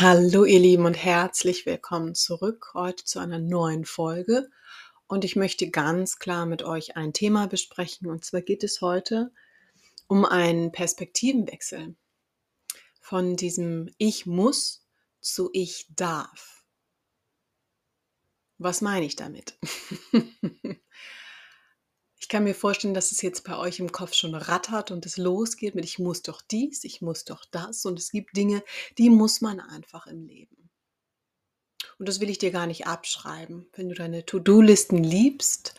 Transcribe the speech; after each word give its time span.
Hallo 0.00 0.44
ihr 0.44 0.60
Lieben 0.60 0.86
und 0.86 0.94
herzlich 0.94 1.66
willkommen 1.66 2.14
zurück 2.14 2.70
heute 2.72 3.04
zu 3.04 3.18
einer 3.18 3.40
neuen 3.40 3.84
Folge. 3.84 4.48
Und 5.08 5.24
ich 5.24 5.34
möchte 5.34 5.70
ganz 5.70 6.20
klar 6.20 6.46
mit 6.46 6.62
euch 6.62 6.96
ein 6.96 7.12
Thema 7.12 7.48
besprechen. 7.48 8.08
Und 8.08 8.24
zwar 8.24 8.42
geht 8.42 8.62
es 8.62 8.80
heute 8.80 9.32
um 10.06 10.24
einen 10.24 10.70
Perspektivenwechsel 10.70 11.96
von 13.00 13.34
diesem 13.34 13.92
Ich 13.98 14.24
muss 14.24 14.86
zu 15.20 15.50
Ich 15.52 15.88
darf. 15.96 16.64
Was 18.58 18.80
meine 18.82 19.04
ich 19.04 19.16
damit? 19.16 19.58
Ich 22.20 22.28
kann 22.28 22.44
mir 22.44 22.54
vorstellen, 22.54 22.94
dass 22.94 23.12
es 23.12 23.22
jetzt 23.22 23.44
bei 23.44 23.56
euch 23.56 23.78
im 23.78 23.92
Kopf 23.92 24.14
schon 24.14 24.34
rattert 24.34 24.90
und 24.90 25.06
es 25.06 25.16
losgeht 25.16 25.74
mit 25.74 25.84
ich 25.84 25.98
muss 25.98 26.22
doch 26.22 26.42
dies, 26.42 26.84
ich 26.84 27.00
muss 27.00 27.24
doch 27.24 27.44
das 27.44 27.84
und 27.84 27.98
es 27.98 28.10
gibt 28.10 28.36
Dinge, 28.36 28.62
die 28.98 29.08
muss 29.08 29.40
man 29.40 29.60
einfach 29.60 30.06
im 30.06 30.24
Leben. 30.24 30.68
Und 31.98 32.08
das 32.08 32.20
will 32.20 32.30
ich 32.30 32.38
dir 32.38 32.50
gar 32.50 32.66
nicht 32.66 32.86
abschreiben. 32.86 33.68
Wenn 33.74 33.88
du 33.88 33.94
deine 33.94 34.24
To-Do-Listen 34.26 35.02
liebst 35.02 35.74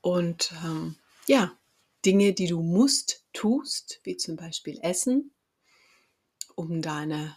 und 0.00 0.52
ähm, 0.64 0.96
ja, 1.26 1.56
Dinge, 2.04 2.32
die 2.32 2.46
du 2.46 2.62
musst, 2.62 3.24
tust, 3.32 4.00
wie 4.04 4.16
zum 4.16 4.36
Beispiel 4.36 4.78
Essen, 4.82 5.32
um 6.54 6.82
deine, 6.82 7.36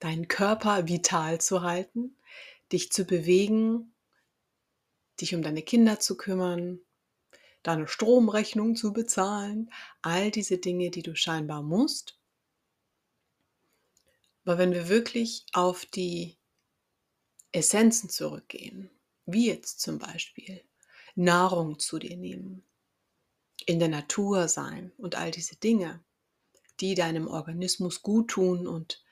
deinen 0.00 0.28
Körper 0.28 0.86
vital 0.88 1.40
zu 1.40 1.62
halten, 1.62 2.16
dich 2.72 2.92
zu 2.92 3.04
bewegen, 3.04 3.94
dich 5.20 5.34
um 5.34 5.42
deine 5.42 5.62
Kinder 5.62 5.98
zu 5.98 6.16
kümmern, 6.16 6.80
deine 7.66 7.88
Stromrechnung 7.88 8.76
zu 8.76 8.92
bezahlen, 8.92 9.72
all 10.00 10.30
diese 10.30 10.58
Dinge, 10.58 10.90
die 10.90 11.02
du 11.02 11.16
scheinbar 11.16 11.62
musst. 11.62 12.18
Aber 14.44 14.58
wenn 14.58 14.72
wir 14.72 14.88
wirklich 14.88 15.46
auf 15.52 15.84
die 15.84 16.38
Essenzen 17.50 18.08
zurückgehen, 18.08 18.90
wie 19.24 19.48
jetzt 19.48 19.80
zum 19.80 19.98
Beispiel 19.98 20.62
Nahrung 21.16 21.80
zu 21.80 21.98
dir 21.98 22.16
nehmen, 22.16 22.64
in 23.64 23.80
der 23.80 23.88
Natur 23.88 24.46
sein 24.46 24.92
und 24.96 25.16
all 25.16 25.32
diese 25.32 25.56
Dinge, 25.56 26.04
die 26.78 26.94
deinem 26.94 27.26
Organismus 27.26 28.02
gut 28.02 28.28
tun 28.28 28.68
und 28.68 29.02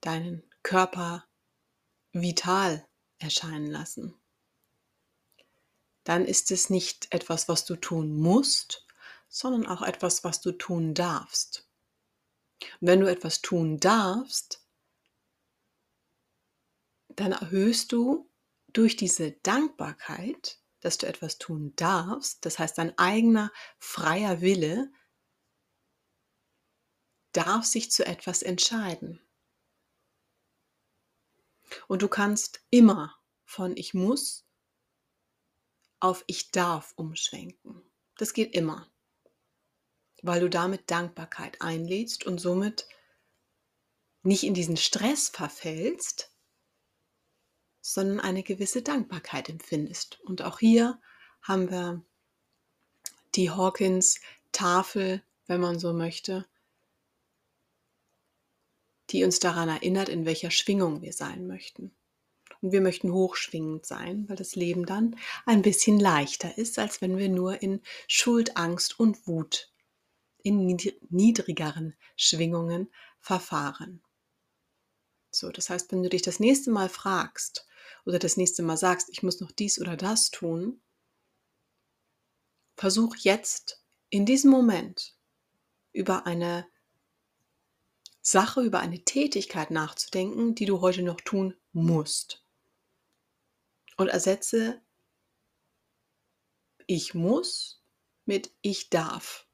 deinen 0.00 0.42
Körper 0.64 1.24
vital 2.12 2.84
erscheinen 3.18 3.66
lassen 3.66 4.21
dann 6.04 6.24
ist 6.24 6.50
es 6.50 6.70
nicht 6.70 7.08
etwas, 7.10 7.48
was 7.48 7.64
du 7.64 7.76
tun 7.76 8.18
musst, 8.18 8.86
sondern 9.28 9.66
auch 9.66 9.82
etwas, 9.82 10.24
was 10.24 10.40
du 10.40 10.52
tun 10.52 10.94
darfst. 10.94 11.68
Und 12.80 12.88
wenn 12.88 13.00
du 13.00 13.10
etwas 13.10 13.40
tun 13.40 13.78
darfst, 13.78 14.66
dann 17.08 17.32
erhöhst 17.32 17.92
du 17.92 18.30
durch 18.72 18.96
diese 18.96 19.32
Dankbarkeit, 19.32 20.60
dass 20.80 20.98
du 20.98 21.06
etwas 21.06 21.38
tun 21.38 21.74
darfst, 21.76 22.44
das 22.44 22.58
heißt 22.58 22.78
dein 22.78 22.96
eigener 22.98 23.52
freier 23.78 24.40
Wille, 24.40 24.90
darf 27.32 27.64
sich 27.64 27.90
zu 27.90 28.04
etwas 28.04 28.42
entscheiden. 28.42 29.20
Und 31.88 32.02
du 32.02 32.08
kannst 32.08 32.64
immer 32.70 33.16
von 33.44 33.76
ich 33.76 33.94
muss 33.94 34.44
auf 36.02 36.24
ich 36.26 36.50
darf 36.50 36.92
umschwenken. 36.96 37.80
Das 38.16 38.32
geht 38.32 38.54
immer, 38.54 38.90
weil 40.22 40.40
du 40.40 40.50
damit 40.50 40.90
Dankbarkeit 40.90 41.62
einlädst 41.62 42.26
und 42.26 42.38
somit 42.38 42.88
nicht 44.24 44.42
in 44.42 44.52
diesen 44.52 44.76
Stress 44.76 45.28
verfällst, 45.28 46.32
sondern 47.80 48.18
eine 48.18 48.42
gewisse 48.42 48.82
Dankbarkeit 48.82 49.48
empfindest. 49.48 50.18
Und 50.22 50.42
auch 50.42 50.58
hier 50.58 51.00
haben 51.40 51.70
wir 51.70 52.04
die 53.36 53.50
Hawkins 53.50 54.20
Tafel, 54.50 55.22
wenn 55.46 55.60
man 55.60 55.78
so 55.78 55.92
möchte, 55.92 56.48
die 59.10 59.22
uns 59.22 59.38
daran 59.38 59.68
erinnert, 59.68 60.08
in 60.08 60.26
welcher 60.26 60.50
Schwingung 60.50 61.00
wir 61.00 61.12
sein 61.12 61.46
möchten. 61.46 61.94
Und 62.62 62.70
wir 62.70 62.80
möchten 62.80 63.12
hochschwingend 63.12 63.84
sein, 63.84 64.28
weil 64.28 64.36
das 64.36 64.54
Leben 64.54 64.86
dann 64.86 65.16
ein 65.46 65.62
bisschen 65.62 65.98
leichter 65.98 66.56
ist, 66.56 66.78
als 66.78 67.02
wenn 67.02 67.18
wir 67.18 67.28
nur 67.28 67.60
in 67.60 67.82
Schuld, 68.06 68.56
Angst 68.56 68.98
und 69.00 69.26
Wut 69.26 69.72
in 70.44 70.78
niedrigeren 71.10 71.94
Schwingungen 72.16 72.88
verfahren. 73.18 74.00
So, 75.32 75.50
das 75.50 75.70
heißt, 75.70 75.90
wenn 75.90 76.04
du 76.04 76.08
dich 76.08 76.22
das 76.22 76.38
nächste 76.38 76.70
Mal 76.70 76.88
fragst 76.88 77.66
oder 78.04 78.20
das 78.20 78.36
nächste 78.36 78.62
Mal 78.62 78.76
sagst, 78.76 79.08
ich 79.10 79.24
muss 79.24 79.40
noch 79.40 79.50
dies 79.50 79.80
oder 79.80 79.96
das 79.96 80.30
tun, 80.30 80.80
versuch 82.76 83.16
jetzt 83.16 83.82
in 84.08 84.24
diesem 84.24 84.50
Moment 84.50 85.16
über 85.92 86.26
eine 86.26 86.66
Sache, 88.20 88.60
über 88.62 88.78
eine 88.78 89.04
Tätigkeit 89.04 89.72
nachzudenken, 89.72 90.54
die 90.54 90.66
du 90.66 90.80
heute 90.80 91.02
noch 91.02 91.20
tun 91.20 91.56
musst 91.72 92.41
und 94.02 94.08
ersetze 94.08 94.82
ich 96.86 97.14
muss 97.14 97.82
mit 98.24 98.52
ich 98.60 98.90
darf. 98.90 99.46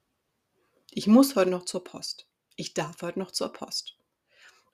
Ich 0.90 1.06
muss 1.06 1.36
heute 1.36 1.50
noch 1.50 1.64
zur 1.64 1.84
Post. 1.84 2.28
Ich 2.56 2.74
darf 2.74 3.02
heute 3.02 3.18
noch 3.18 3.30
zur 3.30 3.52
Post. 3.52 3.96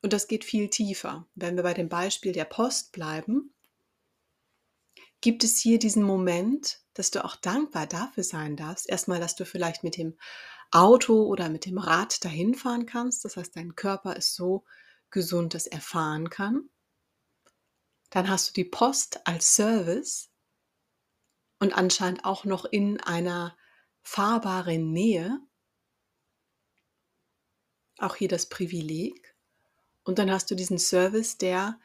Und 0.00 0.12
das 0.12 0.28
geht 0.28 0.44
viel 0.44 0.70
tiefer. 0.70 1.26
Wenn 1.34 1.56
wir 1.56 1.62
bei 1.62 1.74
dem 1.74 1.88
Beispiel 1.88 2.32
der 2.32 2.44
Post 2.44 2.92
bleiben, 2.92 3.52
gibt 5.20 5.44
es 5.44 5.58
hier 5.58 5.78
diesen 5.78 6.02
Moment, 6.02 6.80
dass 6.94 7.10
du 7.10 7.24
auch 7.24 7.36
dankbar 7.36 7.86
dafür 7.86 8.22
sein 8.22 8.56
darfst. 8.56 8.88
Erstmal, 8.88 9.20
dass 9.20 9.34
du 9.34 9.44
vielleicht 9.44 9.82
mit 9.82 9.96
dem 9.96 10.16
Auto 10.70 11.24
oder 11.24 11.48
mit 11.48 11.66
dem 11.66 11.78
Rad 11.78 12.24
dahin 12.24 12.54
fahren 12.54 12.86
kannst. 12.86 13.24
Das 13.24 13.36
heißt, 13.36 13.56
dein 13.56 13.74
Körper 13.74 14.16
ist 14.16 14.34
so 14.34 14.64
gesund, 15.10 15.54
dass 15.54 15.66
er 15.66 15.80
fahren 15.80 16.30
kann. 16.30 16.68
Dann 18.14 18.28
hast 18.28 18.50
du 18.50 18.52
die 18.52 18.64
Post 18.64 19.26
als 19.26 19.56
Service 19.56 20.30
und 21.58 21.76
anscheinend 21.76 22.24
auch 22.24 22.44
noch 22.44 22.64
in 22.64 23.00
einer 23.00 23.58
fahrbaren 24.02 24.92
Nähe. 24.92 25.40
Auch 27.98 28.14
hier 28.14 28.28
das 28.28 28.48
Privileg. 28.48 29.34
Und 30.04 30.20
dann 30.20 30.30
hast 30.30 30.48
du 30.48 30.54
diesen 30.54 30.78
Service, 30.78 31.38
der 31.38 31.80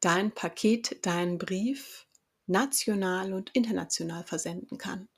dein 0.00 0.30
Paket, 0.30 1.06
deinen 1.06 1.38
Brief 1.38 2.06
national 2.44 3.32
und 3.32 3.48
international 3.54 4.24
versenden 4.24 4.76
kann. 4.76 5.08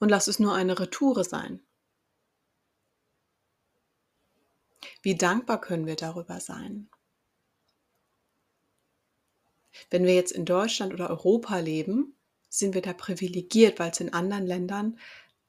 Und 0.00 0.08
lass 0.08 0.26
es 0.26 0.40
nur 0.40 0.54
eine 0.54 0.76
Retoure 0.76 1.22
sein. 1.22 1.64
Wie 5.02 5.14
dankbar 5.14 5.60
können 5.60 5.86
wir 5.86 5.94
darüber 5.94 6.40
sein? 6.40 6.90
Wenn 9.88 10.04
wir 10.04 10.14
jetzt 10.14 10.32
in 10.32 10.44
Deutschland 10.44 10.92
oder 10.92 11.10
Europa 11.10 11.58
leben, 11.58 12.16
sind 12.48 12.74
wir 12.74 12.82
da 12.82 12.92
privilegiert, 12.92 13.78
weil 13.78 13.90
es 13.92 14.00
in 14.00 14.12
anderen 14.12 14.46
Ländern 14.46 14.98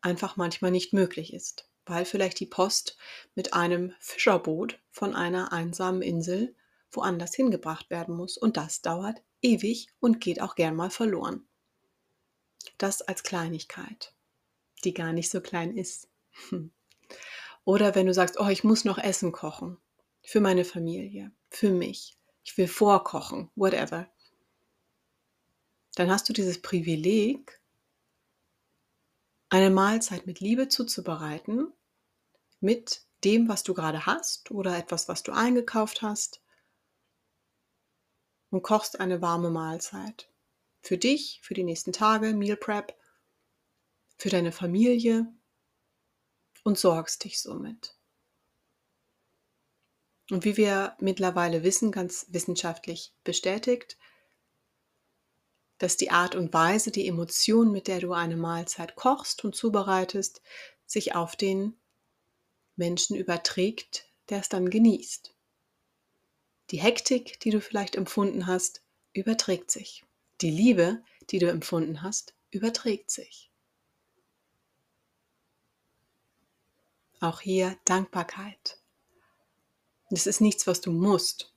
einfach 0.01 0.37
manchmal 0.37 0.71
nicht 0.71 0.93
möglich 0.93 1.33
ist, 1.33 1.67
weil 1.85 2.05
vielleicht 2.05 2.39
die 2.39 2.45
Post 2.45 2.97
mit 3.35 3.53
einem 3.53 3.93
Fischerboot 3.99 4.79
von 4.91 5.15
einer 5.15 5.51
einsamen 5.51 6.01
Insel 6.01 6.55
woanders 6.91 7.33
hingebracht 7.33 7.89
werden 7.89 8.15
muss 8.15 8.37
und 8.37 8.57
das 8.57 8.81
dauert 8.81 9.21
ewig 9.41 9.87
und 9.99 10.21
geht 10.21 10.41
auch 10.41 10.55
gern 10.55 10.75
mal 10.75 10.89
verloren. 10.89 11.47
Das 12.77 13.01
als 13.01 13.23
Kleinigkeit, 13.23 14.13
die 14.83 14.93
gar 14.93 15.13
nicht 15.13 15.29
so 15.29 15.41
klein 15.41 15.75
ist. 15.75 16.09
Oder 17.63 17.95
wenn 17.95 18.07
du 18.07 18.13
sagst, 18.13 18.39
oh, 18.39 18.47
ich 18.47 18.63
muss 18.63 18.85
noch 18.85 18.97
Essen 18.97 19.31
kochen 19.31 19.77
für 20.23 20.39
meine 20.39 20.65
Familie, 20.65 21.31
für 21.49 21.69
mich, 21.69 22.17
ich 22.43 22.57
will 22.57 22.67
vorkochen, 22.67 23.49
whatever 23.55 24.07
dann 25.95 26.09
hast 26.09 26.27
du 26.29 26.33
dieses 26.33 26.61
Privileg, 26.61 27.61
eine 29.49 29.69
Mahlzeit 29.69 30.25
mit 30.25 30.39
Liebe 30.39 30.69
zuzubereiten, 30.69 31.73
mit 32.61 33.05
dem, 33.23 33.49
was 33.49 33.63
du 33.63 33.73
gerade 33.73 34.05
hast 34.05 34.51
oder 34.51 34.77
etwas, 34.77 35.07
was 35.07 35.23
du 35.23 35.33
eingekauft 35.33 36.01
hast 36.01 36.41
und 38.49 38.61
kochst 38.61 38.99
eine 38.99 39.21
warme 39.21 39.49
Mahlzeit. 39.49 40.29
Für 40.81 40.97
dich, 40.97 41.39
für 41.43 41.53
die 41.53 41.63
nächsten 41.63 41.93
Tage, 41.93 42.33
Meal 42.33 42.57
Prep, 42.57 42.97
für 44.17 44.29
deine 44.29 44.51
Familie 44.51 45.27
und 46.63 46.77
sorgst 46.77 47.23
dich 47.23 47.41
somit. 47.41 47.97
Und 50.29 50.45
wie 50.45 50.55
wir 50.57 50.95
mittlerweile 50.99 51.63
wissen, 51.63 51.91
ganz 51.91 52.27
wissenschaftlich 52.29 53.13
bestätigt, 53.23 53.97
dass 55.81 55.97
die 55.97 56.11
Art 56.11 56.35
und 56.35 56.53
Weise, 56.53 56.91
die 56.91 57.07
Emotion, 57.07 57.71
mit 57.71 57.87
der 57.87 57.99
du 57.99 58.13
eine 58.13 58.37
Mahlzeit 58.37 58.95
kochst 58.95 59.43
und 59.43 59.55
zubereitest, 59.55 60.43
sich 60.85 61.15
auf 61.15 61.35
den 61.35 61.75
Menschen 62.75 63.15
überträgt, 63.15 64.07
der 64.29 64.41
es 64.41 64.47
dann 64.47 64.69
genießt. 64.69 65.33
Die 66.69 66.79
Hektik, 66.79 67.39
die 67.39 67.49
du 67.49 67.59
vielleicht 67.59 67.95
empfunden 67.95 68.45
hast, 68.45 68.83
überträgt 69.13 69.71
sich. 69.71 70.05
Die 70.41 70.51
Liebe, 70.51 71.03
die 71.31 71.39
du 71.39 71.49
empfunden 71.49 72.03
hast, 72.03 72.35
überträgt 72.51 73.09
sich. 73.09 73.49
Auch 77.19 77.41
hier 77.41 77.75
Dankbarkeit. 77.85 78.77
Es 80.11 80.27
ist 80.27 80.41
nichts, 80.41 80.67
was 80.67 80.79
du 80.79 80.91
musst. 80.91 81.50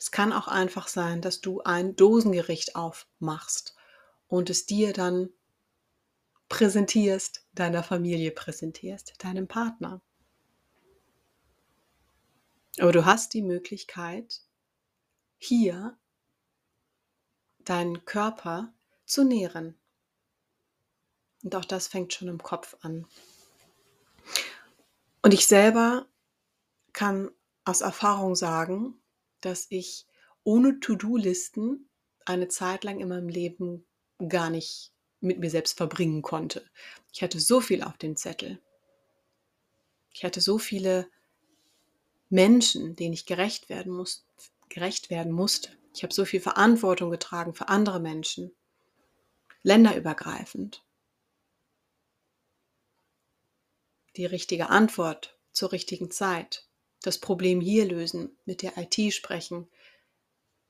Es 0.00 0.10
kann 0.10 0.32
auch 0.32 0.48
einfach 0.48 0.88
sein, 0.88 1.20
dass 1.20 1.42
du 1.42 1.60
ein 1.60 1.94
Dosengericht 1.94 2.74
aufmachst 2.74 3.76
und 4.28 4.48
es 4.48 4.64
dir 4.64 4.94
dann 4.94 5.28
präsentierst, 6.48 7.46
deiner 7.52 7.82
Familie 7.82 8.30
präsentierst, 8.30 9.22
deinem 9.22 9.46
Partner. 9.46 10.00
Aber 12.78 12.92
du 12.92 13.04
hast 13.04 13.34
die 13.34 13.42
Möglichkeit, 13.42 14.40
hier 15.36 15.98
deinen 17.58 18.06
Körper 18.06 18.72
zu 19.04 19.22
nähren. 19.22 19.78
Und 21.42 21.54
auch 21.54 21.66
das 21.66 21.88
fängt 21.88 22.14
schon 22.14 22.28
im 22.28 22.42
Kopf 22.42 22.74
an. 22.80 23.06
Und 25.20 25.34
ich 25.34 25.46
selber 25.46 26.06
kann 26.94 27.30
aus 27.66 27.82
Erfahrung 27.82 28.34
sagen, 28.34 28.99
dass 29.40 29.66
ich 29.70 30.06
ohne 30.44 30.80
To-Do-Listen 30.80 31.88
eine 32.24 32.48
Zeit 32.48 32.84
lang 32.84 33.00
in 33.00 33.08
meinem 33.08 33.28
Leben 33.28 33.84
gar 34.28 34.50
nicht 34.50 34.92
mit 35.20 35.38
mir 35.38 35.50
selbst 35.50 35.76
verbringen 35.76 36.22
konnte. 36.22 36.64
Ich 37.12 37.22
hatte 37.22 37.40
so 37.40 37.60
viel 37.60 37.82
auf 37.82 37.96
dem 37.98 38.16
Zettel. 38.16 38.60
Ich 40.12 40.24
hatte 40.24 40.40
so 40.40 40.58
viele 40.58 41.08
Menschen, 42.28 42.96
denen 42.96 43.12
ich 43.12 43.26
gerecht 43.26 43.68
werden, 43.68 43.92
muss, 43.92 44.24
gerecht 44.68 45.10
werden 45.10 45.32
musste. 45.32 45.70
Ich 45.94 46.02
habe 46.02 46.14
so 46.14 46.24
viel 46.24 46.40
Verantwortung 46.40 47.10
getragen 47.10 47.54
für 47.54 47.68
andere 47.68 48.00
Menschen, 48.00 48.52
länderübergreifend. 49.62 50.84
Die 54.16 54.26
richtige 54.26 54.68
Antwort 54.70 55.38
zur 55.52 55.72
richtigen 55.72 56.10
Zeit, 56.10 56.68
das 57.02 57.18
Problem 57.18 57.60
hier 57.60 57.86
lösen, 57.86 58.36
mit 58.44 58.62
der 58.62 58.76
IT 58.76 59.14
sprechen, 59.14 59.68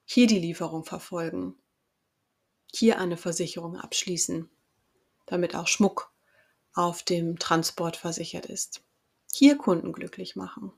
hier 0.04 0.26
die 0.26 0.38
Lieferung 0.38 0.84
verfolgen, 0.84 1.54
hier 2.72 2.98
eine 2.98 3.16
Versicherung 3.16 3.76
abschließen, 3.76 4.48
damit 5.26 5.54
auch 5.54 5.68
Schmuck 5.68 6.12
auf 6.72 7.02
dem 7.02 7.38
Transport 7.38 7.96
versichert 7.96 8.46
ist. 8.46 8.82
Hier 9.32 9.56
Kunden 9.56 9.92
glücklich 9.92 10.36
machen, 10.36 10.72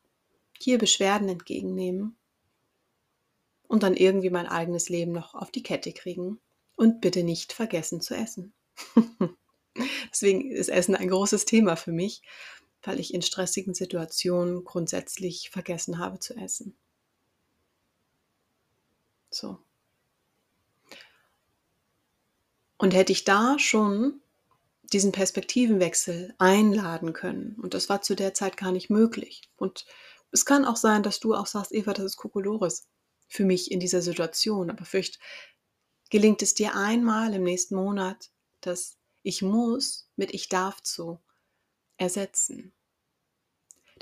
hier 0.59 0.79
Beschwerden 0.79 1.29
entgegennehmen 1.29 2.17
und 3.69 3.83
dann 3.83 3.95
irgendwie 3.95 4.31
mein 4.31 4.47
eigenes 4.47 4.89
Leben 4.89 5.13
noch 5.13 5.35
auf 5.35 5.51
die 5.51 5.63
Kette 5.63 5.93
kriegen 5.93 6.41
und 6.77 7.01
bitte 7.01 7.23
nicht 7.23 7.53
vergessen 7.53 8.01
zu 8.01 8.15
essen. 8.15 8.53
Deswegen 10.11 10.51
ist 10.51 10.69
Essen 10.69 10.95
ein 10.95 11.09
großes 11.09 11.47
Thema 11.47 11.77
für 11.77 11.93
mich, 11.93 12.23
weil 12.83 13.01
ich 13.01 13.15
in 13.15 13.23
stressigen 13.23 13.75
Situationen 13.75 14.65
grundsätzlich 14.65 15.51
vergessen 15.51 15.99
habe 15.99 16.19
zu 16.19 16.35
essen. 16.35 16.77
So. 19.31 19.59
Und 22.77 22.95
hätte 22.95 23.13
ich 23.13 23.25
da 23.25 23.59
schon 23.59 24.21
diesen 24.93 25.13
Perspektivenwechsel 25.13 26.35
einladen 26.39 27.13
können, 27.13 27.57
und 27.63 27.75
das 27.75 27.89
war 27.89 28.03
zu 28.03 28.15
der 28.15 28.35
Zeit 28.35 28.57
gar 28.57 28.73
nicht 28.73 28.91
möglich. 28.91 29.43
Und 29.57 29.87
es 30.33 30.45
kann 30.45 30.65
auch 30.65 30.77
sein, 30.77 31.03
dass 31.03 31.21
du 31.21 31.35
auch 31.35 31.47
sagst, 31.47 31.73
Eva, 31.73 31.93
das 31.93 32.05
ist 32.07 32.17
Kokolores 32.17 32.89
für 33.29 33.45
mich 33.45 33.71
in 33.71 33.81
dieser 33.81 34.03
Situation. 34.03 34.71
Aber 34.71 34.85
vielleicht 34.85 35.19
gelingt 36.11 36.43
es 36.43 36.55
dir 36.55 36.75
einmal 36.75 37.33
im 37.33 37.45
nächsten 37.45 37.77
Monat, 37.77 38.31
dass 38.61 38.99
ich 39.23 39.41
muss 39.41 40.09
mit 40.17 40.35
ich 40.35 40.49
darf 40.49 40.83
zu 40.83 41.21
ersetzen. 42.03 42.73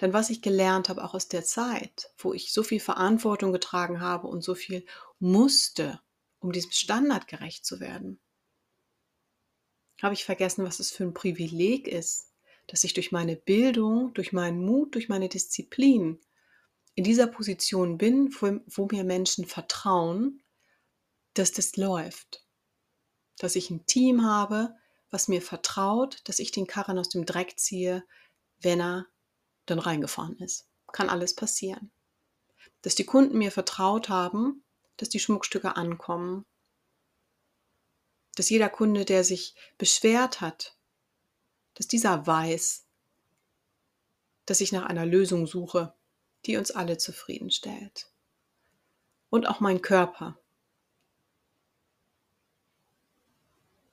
Denn 0.00 0.12
was 0.12 0.30
ich 0.30 0.40
gelernt 0.40 0.88
habe, 0.88 1.04
auch 1.04 1.14
aus 1.14 1.28
der 1.28 1.44
Zeit, 1.44 2.10
wo 2.18 2.32
ich 2.32 2.52
so 2.52 2.62
viel 2.62 2.80
Verantwortung 2.80 3.52
getragen 3.52 4.00
habe 4.00 4.28
und 4.28 4.42
so 4.42 4.54
viel 4.54 4.84
musste, 5.18 6.00
um 6.40 6.52
diesem 6.52 6.72
Standard 6.72 7.28
gerecht 7.28 7.66
zu 7.66 7.80
werden, 7.80 8.18
habe 10.02 10.14
ich 10.14 10.24
vergessen, 10.24 10.64
was 10.64 10.80
es 10.80 10.90
für 10.90 11.04
ein 11.04 11.12
Privileg 11.12 11.86
ist, 11.86 12.32
dass 12.66 12.84
ich 12.84 12.94
durch 12.94 13.12
meine 13.12 13.36
Bildung, 13.36 14.14
durch 14.14 14.32
meinen 14.32 14.64
Mut, 14.64 14.94
durch 14.94 15.08
meine 15.10 15.28
Disziplin 15.28 16.18
in 16.94 17.04
dieser 17.04 17.26
Position 17.26 17.98
bin, 17.98 18.34
wo, 18.40 18.60
wo 18.66 18.88
mir 18.90 19.04
Menschen 19.04 19.44
vertrauen, 19.44 20.42
dass 21.34 21.52
das 21.52 21.76
läuft. 21.76 22.46
Dass 23.38 23.56
ich 23.56 23.70
ein 23.70 23.84
Team 23.84 24.24
habe, 24.24 24.74
was 25.10 25.28
mir 25.28 25.42
vertraut, 25.42 26.20
dass 26.24 26.38
ich 26.38 26.52
den 26.52 26.66
Karren 26.66 26.98
aus 26.98 27.08
dem 27.08 27.26
Dreck 27.26 27.58
ziehe, 27.58 28.04
wenn 28.60 28.80
er 28.80 29.06
dann 29.66 29.78
reingefahren 29.78 30.36
ist. 30.38 30.68
Kann 30.92 31.08
alles 31.08 31.34
passieren. 31.34 31.90
Dass 32.82 32.94
die 32.94 33.04
Kunden 33.04 33.38
mir 33.38 33.52
vertraut 33.52 34.08
haben, 34.08 34.64
dass 34.96 35.08
die 35.08 35.20
Schmuckstücke 35.20 35.76
ankommen, 35.76 36.44
dass 38.36 38.50
jeder 38.50 38.68
Kunde, 38.68 39.04
der 39.04 39.24
sich 39.24 39.54
beschwert 39.76 40.40
hat, 40.40 40.76
dass 41.74 41.88
dieser 41.88 42.26
weiß, 42.26 42.86
dass 44.46 44.60
ich 44.60 44.72
nach 44.72 44.86
einer 44.86 45.06
Lösung 45.06 45.46
suche, 45.46 45.94
die 46.46 46.56
uns 46.56 46.70
alle 46.70 46.98
zufriedenstellt. 46.98 48.10
Und 49.28 49.46
auch 49.46 49.60
mein 49.60 49.82
Körper 49.82 50.39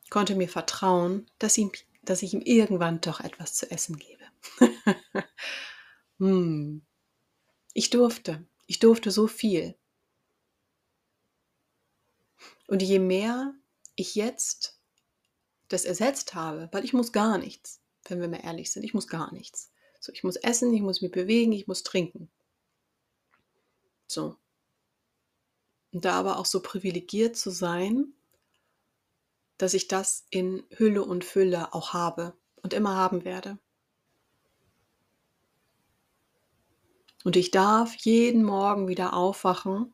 konnte 0.10 0.36
mir 0.36 0.50
vertrauen, 0.50 1.30
dass, 1.40 1.58
ihm, 1.58 1.72
dass 2.04 2.22
ich 2.22 2.34
ihm 2.34 2.42
irgendwann 2.42 3.02
doch 3.02 3.20
etwas 3.20 3.54
zu 3.54 3.70
essen 3.72 3.98
gebe. 3.98 4.24
hm. 6.20 6.86
Ich 7.74 7.90
durfte, 7.90 8.46
ich 8.66 8.80
durfte 8.80 9.12
so 9.12 9.28
viel. 9.28 9.76
Und 12.68 12.82
je 12.82 13.00
mehr 13.00 13.54
ich 13.96 14.16
jetzt 14.16 14.80
das 15.68 15.86
ersetzt 15.86 16.34
habe, 16.34 16.70
weil 16.72 16.86
ich 16.86 16.94
muss 16.94 17.12
gar 17.12 17.38
nichts, 17.38 17.82
wenn 18.08 18.22
wir 18.22 18.28
mal 18.28 18.44
ehrlich 18.44 18.72
sind, 18.72 18.84
ich 18.84 18.94
muss 18.94 19.08
gar 19.08 19.34
nichts. 19.34 19.72
So, 20.00 20.12
ich 20.14 20.24
muss 20.24 20.36
essen, 20.38 20.74
ich 20.74 20.82
muss 20.82 21.02
mich 21.02 21.12
bewegen, 21.12 21.52
ich 21.52 21.68
muss 21.68 21.84
trinken. 21.84 22.30
So. 24.08 24.38
Und 25.92 26.06
da 26.06 26.14
aber 26.14 26.38
auch 26.38 26.46
so 26.46 26.62
privilegiert 26.62 27.36
zu 27.36 27.50
sein, 27.50 28.14
dass 29.58 29.74
ich 29.74 29.88
das 29.88 30.26
in 30.30 30.64
Hülle 30.76 31.04
und 31.04 31.26
Fülle 31.26 31.74
auch 31.74 31.94
habe 31.94 32.38
und 32.62 32.74
immer 32.74 32.96
haben 32.96 33.26
werde. 33.26 33.58
Und 37.24 37.36
ich 37.36 37.52
darf 37.52 37.96
jeden 37.96 38.44
Morgen 38.44 38.88
wieder 38.88 39.14
aufwachen 39.14 39.94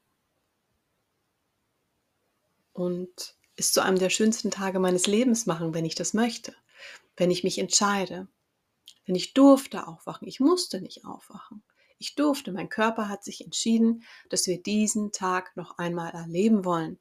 und 2.74 3.36
es 3.56 3.72
zu 3.72 3.82
einem 3.82 3.98
der 4.00 4.10
schönsten 4.10 4.52
Tage 4.52 4.80
meines 4.80 5.08
Lebens 5.08 5.46
machen, 5.46 5.74
wenn 5.74 5.86
ich 5.86 5.96
das 5.96 6.14
möchte, 6.14 6.56
wenn 7.18 7.32
ich 7.32 7.44
mich 7.44 7.58
entscheide, 7.58 8.28
wenn 9.06 9.16
ich 9.16 9.34
durfte 9.34 9.88
aufwachen. 9.88 10.28
Ich 10.28 10.40
musste 10.40 10.82
nicht 10.82 11.06
aufwachen. 11.06 11.64
Ich 11.98 12.16
durfte. 12.16 12.52
Mein 12.52 12.70
Körper 12.70 13.08
hat 13.08 13.24
sich 13.24 13.44
entschieden, 13.44 14.04
dass 14.30 14.48
wir 14.48 14.62
diesen 14.62 15.12
Tag 15.12 15.56
noch 15.56 15.78
einmal 15.78 16.12
erleben 16.12 16.66
wollen. 16.66 17.00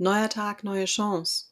Neuer 0.00 0.28
Tag, 0.28 0.62
neue 0.62 0.84
Chance. 0.84 1.46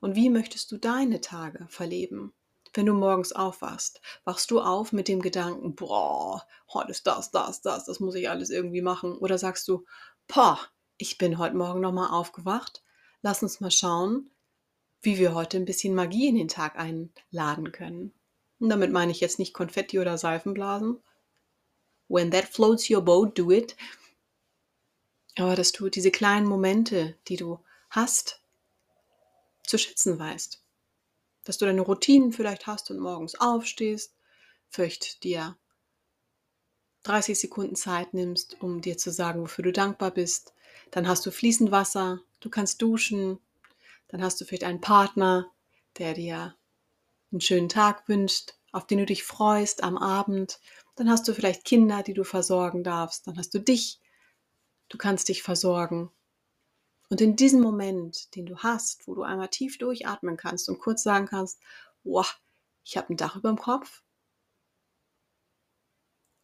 Und 0.00 0.16
wie 0.16 0.28
möchtest 0.28 0.70
du 0.70 0.76
deine 0.76 1.22
Tage 1.22 1.66
verleben? 1.70 2.34
Wenn 2.74 2.84
du 2.84 2.92
morgens 2.92 3.32
aufwachst, 3.32 4.02
wachst 4.24 4.50
du 4.50 4.60
auf 4.60 4.92
mit 4.92 5.08
dem 5.08 5.22
Gedanken, 5.22 5.74
boah, 5.74 6.46
heute 6.74 6.90
ist 6.90 7.06
das, 7.06 7.30
das, 7.30 7.62
das, 7.62 7.86
das 7.86 7.98
muss 7.98 8.14
ich 8.14 8.28
alles 8.28 8.50
irgendwie 8.50 8.82
machen. 8.82 9.16
Oder 9.16 9.38
sagst 9.38 9.66
du, 9.66 9.86
boah, 10.28 10.60
ich 10.98 11.16
bin 11.16 11.38
heute 11.38 11.56
Morgen 11.56 11.80
nochmal 11.80 12.10
aufgewacht. 12.10 12.84
Lass 13.22 13.42
uns 13.42 13.60
mal 13.60 13.70
schauen, 13.70 14.30
wie 15.00 15.16
wir 15.16 15.32
heute 15.32 15.56
ein 15.56 15.64
bisschen 15.64 15.94
Magie 15.94 16.28
in 16.28 16.34
den 16.34 16.48
Tag 16.48 16.76
einladen 16.76 17.72
können. 17.72 18.12
Und 18.58 18.68
damit 18.68 18.92
meine 18.92 19.10
ich 19.10 19.20
jetzt 19.20 19.38
nicht 19.38 19.54
Konfetti 19.54 19.98
oder 19.98 20.18
Seifenblasen. 20.18 21.02
When 22.08 22.30
that 22.30 22.44
floats 22.44 22.90
your 22.90 23.00
boat, 23.00 23.38
do 23.38 23.50
it. 23.50 23.74
Aber 25.38 25.56
dass 25.56 25.72
du 25.72 25.88
diese 25.88 26.10
kleinen 26.10 26.46
Momente, 26.46 27.16
die 27.28 27.38
du 27.38 27.58
hast, 27.90 28.40
zu 29.64 29.78
schätzen 29.78 30.18
weißt. 30.18 30.62
Dass 31.44 31.58
du 31.58 31.66
deine 31.66 31.82
Routinen 31.82 32.32
vielleicht 32.32 32.66
hast 32.66 32.90
und 32.90 32.98
morgens 32.98 33.34
aufstehst, 33.36 34.14
vielleicht 34.68 35.24
dir 35.24 35.56
30 37.04 37.38
Sekunden 37.38 37.76
Zeit 37.76 38.14
nimmst, 38.14 38.60
um 38.60 38.80
dir 38.80 38.98
zu 38.98 39.12
sagen, 39.12 39.42
wofür 39.42 39.62
du 39.62 39.72
dankbar 39.72 40.10
bist, 40.10 40.54
dann 40.90 41.06
hast 41.06 41.24
du 41.24 41.30
fließend 41.30 41.70
Wasser, 41.70 42.20
du 42.40 42.50
kannst 42.50 42.82
duschen, 42.82 43.38
dann 44.08 44.22
hast 44.22 44.40
du 44.40 44.44
vielleicht 44.44 44.64
einen 44.64 44.80
Partner, 44.80 45.50
der 45.98 46.14
dir 46.14 46.56
einen 47.30 47.40
schönen 47.40 47.68
Tag 47.68 48.08
wünscht, 48.08 48.54
auf 48.72 48.86
den 48.86 48.98
du 48.98 49.06
dich 49.06 49.24
freust 49.24 49.82
am 49.82 49.96
Abend. 49.96 50.60
Dann 50.96 51.10
hast 51.10 51.26
du 51.28 51.32
vielleicht 51.32 51.64
Kinder, 51.64 52.02
die 52.02 52.14
du 52.14 52.24
versorgen 52.24 52.84
darfst. 52.84 53.26
Dann 53.26 53.36
hast 53.38 53.54
du 53.54 53.58
dich. 53.58 54.00
Du 54.88 54.98
kannst 54.98 55.28
dich 55.28 55.42
versorgen. 55.42 56.10
Und 57.08 57.20
in 57.20 57.36
diesem 57.36 57.60
Moment, 57.60 58.34
den 58.34 58.46
du 58.46 58.58
hast, 58.58 59.06
wo 59.06 59.14
du 59.14 59.22
einmal 59.22 59.48
tief 59.48 59.78
durchatmen 59.78 60.36
kannst 60.36 60.68
und 60.68 60.78
kurz 60.78 61.02
sagen 61.02 61.26
kannst, 61.26 61.60
wow, 62.02 62.38
ich 62.84 62.96
habe 62.96 63.12
ein 63.12 63.16
Dach 63.16 63.36
über 63.36 63.48
dem 63.48 63.58
Kopf. 63.58 64.02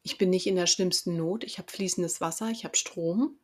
Ich 0.03 0.19
bin 0.19 0.31
nicht 0.31 0.47
in 0.47 0.57
der 0.57 0.67
schlimmsten 0.67 1.17
Not. 1.17 1.45
Ich 1.45 1.59
habe 1.59 1.71
fließendes 1.71 2.21
Wasser, 2.21 2.51
ich 2.51 2.65
habe 2.65 2.77
Strom. 2.77 3.39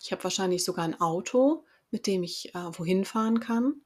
Ich 0.00 0.12
habe 0.12 0.22
wahrscheinlich 0.22 0.64
sogar 0.64 0.84
ein 0.84 1.00
Auto, 1.00 1.64
mit 1.90 2.06
dem 2.06 2.22
ich 2.22 2.54
äh, 2.54 2.78
wohin 2.78 3.04
fahren 3.04 3.40
kann. 3.40 3.82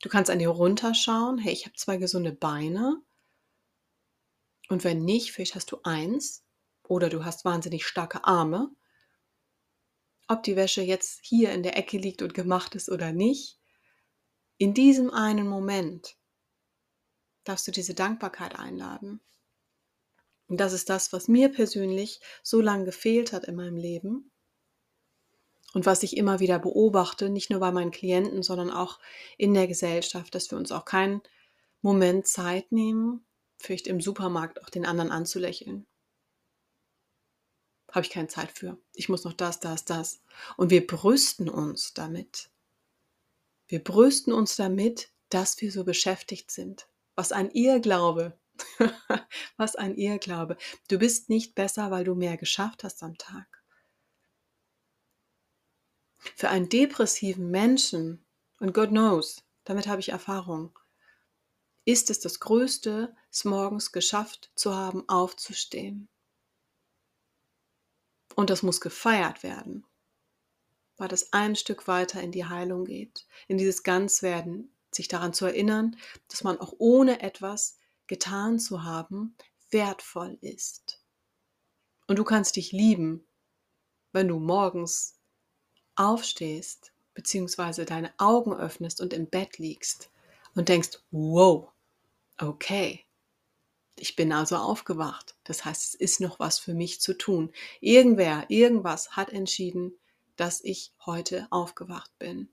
Du 0.00 0.08
kannst 0.08 0.30
an 0.30 0.38
dir 0.38 0.48
runterschauen. 0.48 1.38
Hey, 1.38 1.52
ich 1.52 1.66
habe 1.66 1.76
zwei 1.76 1.96
gesunde 1.96 2.32
Beine. 2.32 3.02
Und 4.68 4.84
wenn 4.84 5.04
nicht, 5.04 5.32
vielleicht 5.32 5.54
hast 5.54 5.70
du 5.72 5.78
eins 5.82 6.44
oder 6.88 7.08
du 7.08 7.24
hast 7.24 7.44
wahnsinnig 7.44 7.86
starke 7.86 8.24
Arme. 8.24 8.70
Ob 10.28 10.42
die 10.42 10.56
Wäsche 10.56 10.82
jetzt 10.82 11.20
hier 11.22 11.52
in 11.52 11.62
der 11.62 11.76
Ecke 11.76 11.98
liegt 11.98 12.22
und 12.22 12.34
gemacht 12.34 12.74
ist 12.74 12.88
oder 12.88 13.12
nicht, 13.12 13.58
in 14.56 14.74
diesem 14.74 15.10
einen 15.10 15.48
Moment 15.48 16.16
darfst 17.44 17.66
du 17.66 17.70
diese 17.70 17.94
Dankbarkeit 17.94 18.58
einladen. 18.58 19.20
Und 20.46 20.60
das 20.60 20.72
ist 20.72 20.88
das, 20.90 21.12
was 21.12 21.28
mir 21.28 21.50
persönlich 21.50 22.20
so 22.42 22.60
lange 22.60 22.84
gefehlt 22.84 23.32
hat 23.32 23.44
in 23.44 23.56
meinem 23.56 23.76
Leben 23.76 24.30
und 25.74 25.86
was 25.86 26.02
ich 26.02 26.16
immer 26.16 26.40
wieder 26.40 26.58
beobachte, 26.58 27.28
nicht 27.28 27.50
nur 27.50 27.60
bei 27.60 27.72
meinen 27.72 27.90
Klienten, 27.90 28.42
sondern 28.42 28.70
auch 28.70 29.00
in 29.36 29.54
der 29.54 29.66
Gesellschaft, 29.66 30.34
dass 30.34 30.50
wir 30.50 30.56
uns 30.56 30.70
auch 30.70 30.84
keinen 30.84 31.22
Moment 31.82 32.26
Zeit 32.26 32.70
nehmen, 32.72 33.26
vielleicht 33.58 33.88
im 33.88 34.00
Supermarkt 34.00 34.62
auch 34.62 34.70
den 34.70 34.86
anderen 34.86 35.10
anzulächeln. 35.10 35.86
Habe 37.94 38.04
ich 38.04 38.10
keine 38.10 38.26
Zeit 38.26 38.50
für. 38.50 38.76
Ich 38.92 39.08
muss 39.08 39.22
noch 39.22 39.34
das, 39.34 39.60
das, 39.60 39.84
das. 39.84 40.20
Und 40.56 40.70
wir 40.70 40.84
brüsten 40.84 41.48
uns 41.48 41.94
damit. 41.94 42.50
Wir 43.68 43.82
brüsten 43.82 44.32
uns 44.32 44.56
damit, 44.56 45.10
dass 45.28 45.60
wir 45.60 45.70
so 45.70 45.84
beschäftigt 45.84 46.50
sind. 46.50 46.88
Was 47.14 47.30
ein 47.30 47.52
Irrglaube. 47.52 48.36
Was 49.56 49.76
ein 49.76 49.96
Irrglaube. 49.96 50.56
Du 50.88 50.98
bist 50.98 51.28
nicht 51.28 51.54
besser, 51.54 51.92
weil 51.92 52.02
du 52.02 52.16
mehr 52.16 52.36
geschafft 52.36 52.82
hast 52.82 53.02
am 53.04 53.16
Tag. 53.16 53.62
Für 56.18 56.48
einen 56.48 56.68
depressiven 56.68 57.50
Menschen, 57.50 58.24
und 58.58 58.74
God 58.74 58.88
knows, 58.90 59.44
damit 59.64 59.86
habe 59.86 60.00
ich 60.00 60.08
Erfahrung, 60.08 60.76
ist 61.84 62.10
es 62.10 62.18
das 62.18 62.40
Größte, 62.40 63.14
es 63.30 63.44
morgens 63.44 63.92
geschafft 63.92 64.50
zu 64.54 64.74
haben, 64.74 65.08
aufzustehen. 65.08 66.08
Und 68.34 68.50
das 68.50 68.62
muss 68.62 68.80
gefeiert 68.80 69.42
werden, 69.42 69.86
weil 70.96 71.08
das 71.08 71.32
ein 71.32 71.56
Stück 71.56 71.86
weiter 71.86 72.20
in 72.20 72.32
die 72.32 72.46
Heilung 72.46 72.84
geht, 72.84 73.26
in 73.48 73.58
dieses 73.58 73.82
Ganzwerden, 73.82 74.74
sich 74.92 75.08
daran 75.08 75.32
zu 75.32 75.44
erinnern, 75.44 75.96
dass 76.28 76.44
man 76.44 76.60
auch 76.60 76.74
ohne 76.78 77.20
etwas 77.20 77.78
getan 78.06 78.58
zu 78.58 78.84
haben, 78.84 79.36
wertvoll 79.70 80.38
ist. 80.40 81.02
Und 82.06 82.18
du 82.18 82.24
kannst 82.24 82.56
dich 82.56 82.70
lieben, 82.72 83.26
wenn 84.12 84.28
du 84.28 84.38
morgens 84.38 85.18
aufstehst, 85.96 86.92
beziehungsweise 87.14 87.84
deine 87.84 88.12
Augen 88.18 88.52
öffnest 88.52 89.00
und 89.00 89.12
im 89.12 89.28
Bett 89.28 89.58
liegst 89.58 90.10
und 90.54 90.68
denkst, 90.68 91.00
wow, 91.10 91.72
okay, 92.38 93.03
ich 93.96 94.16
bin 94.16 94.32
also 94.32 94.56
aufgewacht. 94.56 95.36
Das 95.44 95.64
heißt, 95.64 95.94
es 95.94 95.94
ist 95.94 96.20
noch 96.20 96.38
was 96.38 96.58
für 96.58 96.74
mich 96.74 97.00
zu 97.00 97.14
tun. 97.16 97.52
Irgendwer, 97.80 98.44
irgendwas 98.48 99.12
hat 99.16 99.30
entschieden, 99.30 99.92
dass 100.36 100.62
ich 100.62 100.92
heute 101.06 101.46
aufgewacht 101.50 102.10
bin. 102.18 102.48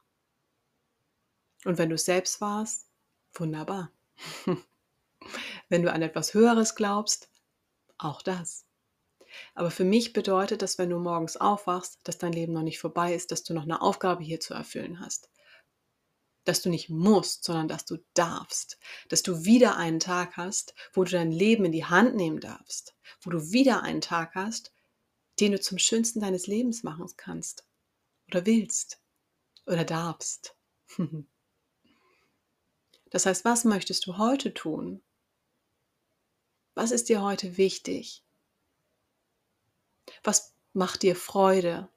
Und 1.66 1.78
wenn 1.78 1.90
du 1.90 1.98
selbst 1.98 2.42
warst, 2.42 2.88
wunderbar. 3.34 3.92
wenn 5.70 5.84
du 5.84 5.92
an 5.92 6.02
etwas 6.02 6.34
Höheres 6.34 6.76
glaubst, 6.76 7.30
auch 7.98 8.22
das. 8.22 8.66
Aber 9.56 9.72
für 9.72 9.86
mich 9.86 10.14
bedeutet 10.14 10.62
das, 10.62 10.78
wenn 10.78 10.90
du 10.90 11.00
morgens 11.00 11.38
aufwachst, 11.38 12.00
dass 12.04 12.18
dein 12.18 12.34
Leben 12.34 12.54
noch 12.54 12.64
nicht 12.64 12.80
vorbei 12.80 13.14
ist, 13.14 13.32
dass 13.32 13.44
du 13.44 13.54
noch 13.54 13.64
eine 13.64 13.82
Aufgabe 13.82 14.24
hier 14.24 14.40
zu 14.40 14.54
erfüllen 14.54 15.00
hast. 15.00 15.30
Dass 16.44 16.62
du 16.62 16.70
nicht 16.70 16.90
musst, 16.90 17.44
sondern 17.44 17.68
dass 17.68 17.86
du 17.86 17.98
darfst. 18.14 18.80
Dass 19.10 19.24
du 19.24 19.46
wieder 19.46 19.78
einen 19.78 20.00
Tag 20.00 20.38
hast, 20.38 20.74
wo 20.94 21.04
du 21.04 21.12
dein 21.12 21.32
Leben 21.32 21.66
in 21.66 21.72
die 21.72 21.86
Hand 21.86 22.16
nehmen 22.16 22.40
darfst. 22.40 22.96
Wo 23.22 23.30
du 23.30 23.52
wieder 23.52 23.84
einen 23.84 24.02
Tag 24.02 24.36
hast, 24.36 24.74
den 25.40 25.52
du 25.52 25.60
zum 25.60 25.78
schönsten 25.78 26.20
deines 26.20 26.48
Lebens 26.48 26.84
machen 26.84 27.08
kannst. 27.18 27.66
Oder 28.28 28.46
willst. 28.46 29.02
Oder 29.66 29.86
darfst. 29.86 30.56
Das 33.12 33.26
heißt, 33.26 33.44
was 33.44 33.66
möchtest 33.66 34.08
du 34.08 34.18
heute 34.18 34.54
tun? 34.54 35.04
Was 36.74 36.92
ist 36.92 37.10
dir 37.10 37.22
heute 37.22 37.58
wichtig? 37.58 38.24
Was 40.24 40.56
macht 40.74 41.04
dir 41.04 41.16
Freude? 41.16 41.90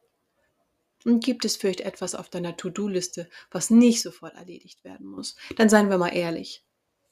Und 1.05 1.23
gibt 1.23 1.45
es 1.45 1.57
vielleicht 1.57 1.83
etwas 1.83 2.15
auf 2.15 2.31
deiner 2.31 2.57
To-Do-Liste, 2.57 3.29
was 3.51 3.71
nicht 3.71 4.01
sofort 4.01 4.35
erledigt 4.35 4.85
werden 4.85 5.07
muss? 5.07 5.37
Dann 5.57 5.69
seien 5.69 5.91
wir 5.91 5.99
mal 5.99 6.09
ehrlich. 6.09 6.65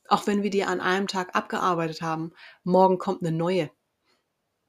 Auch 0.09 0.27
wenn 0.27 0.43
wir 0.43 0.51
die 0.51 0.65
an 0.65 0.81
einem 0.81 1.07
Tag 1.07 1.35
abgearbeitet 1.37 2.01
haben, 2.03 2.33
morgen 2.65 2.99
kommt 2.99 3.23
eine 3.23 3.37
neue. 3.37 3.71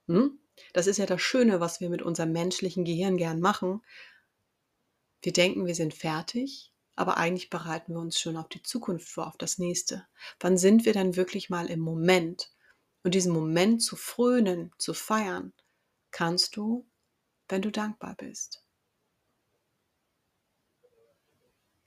Hm? 0.08 0.40
Das 0.74 0.88
ist 0.88 0.98
ja 0.98 1.06
das 1.06 1.22
Schöne, 1.22 1.60
was 1.60 1.80
wir 1.80 1.90
mit 1.90 2.02
unserem 2.02 2.32
menschlichen 2.32 2.86
Gehirn 2.86 3.18
gern 3.18 3.40
machen. 3.40 3.82
Wir 5.22 5.34
denken, 5.34 5.66
wir 5.66 5.76
sind 5.76 5.94
fertig, 5.94 6.74
aber 6.96 7.18
eigentlich 7.18 7.50
bereiten 7.50 7.94
wir 7.94 8.00
uns 8.00 8.20
schon 8.20 8.38
auf 8.38 8.50
die 8.50 8.62
Zukunft 8.62 9.08
vor, 9.08 9.28
auf 9.28 9.38
das 9.38 9.58
nächste. 9.58 10.06
Wann 10.40 10.58
sind 10.58 10.86
wir 10.86 10.94
dann 10.94 11.16
wirklich 11.16 11.50
mal 11.50 11.70
im 11.70 11.80
Moment? 11.80 12.52
Und 13.04 13.16
diesen 13.16 13.34
Moment 13.34 13.82
zu 13.82 13.96
frönen, 13.96 14.72
zu 14.78 14.94
feiern, 14.94 15.54
kannst 16.12 16.56
du, 16.56 16.88
wenn 17.50 17.62
du 17.62 17.72
dankbar 17.72 18.16
bist. 18.16 18.63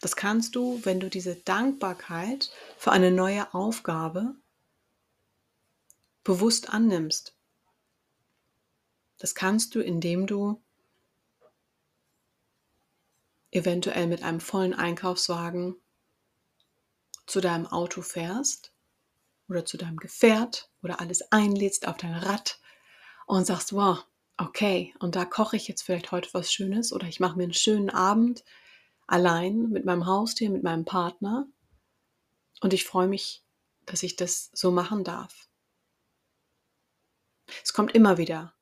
Das 0.01 0.17
kannst 0.17 0.55
du, 0.55 0.81
wenn 0.85 1.01
du 1.01 1.09
diese 1.09 1.37
Dankbarkeit 1.37 2.51
für 2.77 2.93
eine 2.93 3.11
neue 3.11 3.53
Aufgabe 3.55 4.35
bewusst 6.23 6.71
annimmst. 6.71 7.35
Das 9.19 9.35
kannst 9.35 9.75
du, 9.75 9.81
indem 9.81 10.27
du 10.27 10.61
eventuell 13.51 14.07
mit 14.07 14.23
einem 14.23 14.41
vollen 14.41 14.75
Einkaufswagen 14.75 15.77
zu 17.27 17.41
deinem 17.41 17.67
Auto 17.67 18.03
fährst 18.03 18.73
oder 19.49 19.65
zu 19.65 19.79
deinem 19.79 19.97
Gefährt 19.97 20.71
oder 20.83 21.01
alles 21.01 21.33
einlädst 21.33 21.89
auf 21.89 21.97
dein 21.97 22.15
Rad 22.15 22.61
und 23.27 23.47
sagst, 23.47 23.73
wow, 23.73 24.05
okay, 24.37 24.95
und 24.99 25.17
da 25.17 25.25
koche 25.25 25.57
ich 25.57 25.69
jetzt 25.69 25.83
vielleicht 25.83 26.13
heute 26.13 26.29
was 26.33 26.53
Schönes 26.53 26.93
oder 26.93 27.07
ich 27.07 27.21
mache 27.21 27.37
mir 27.37 27.45
einen 27.45 27.55
schönen 27.55 27.91
Abend 27.91 28.45
allein 29.07 29.69
mit 29.71 29.85
meinem 29.85 30.07
Haustier, 30.07 30.51
mit 30.51 30.63
meinem 30.63 30.85
Partner 30.85 31.47
und 32.61 32.73
ich 32.73 32.85
freue 32.85 33.09
mich, 33.09 33.45
dass 33.85 34.03
ich 34.03 34.17
das 34.17 34.51
so 34.53 34.71
machen 34.71 35.05
darf. 35.05 35.49
Es 37.63 37.73
kommt 37.73 37.95
immer 37.95 38.19
wieder 38.19 38.55